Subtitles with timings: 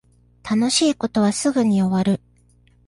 [0.41, 2.23] 楽しい事はすぐに終わる